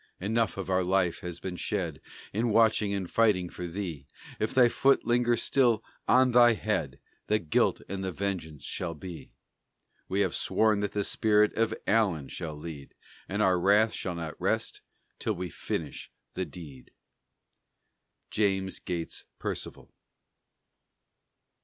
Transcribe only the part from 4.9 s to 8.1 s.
linger still on thy head The guilt and